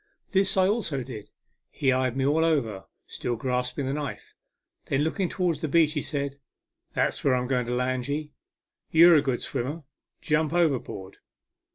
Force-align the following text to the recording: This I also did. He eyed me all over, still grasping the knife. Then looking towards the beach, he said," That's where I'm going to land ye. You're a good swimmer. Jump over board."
This 0.31 0.57
I 0.57 0.67
also 0.67 1.03
did. 1.03 1.29
He 1.69 1.91
eyed 1.91 2.17
me 2.17 2.25
all 2.25 2.43
over, 2.43 2.85
still 3.05 3.35
grasping 3.35 3.85
the 3.85 3.93
knife. 3.93 4.33
Then 4.87 5.03
looking 5.03 5.29
towards 5.29 5.61
the 5.61 5.67
beach, 5.67 5.93
he 5.93 6.01
said," 6.01 6.39
That's 6.95 7.23
where 7.23 7.35
I'm 7.35 7.45
going 7.45 7.67
to 7.67 7.75
land 7.75 8.07
ye. 8.07 8.31
You're 8.89 9.13
a 9.15 9.21
good 9.21 9.43
swimmer. 9.43 9.83
Jump 10.19 10.53
over 10.53 10.79
board." 10.79 11.17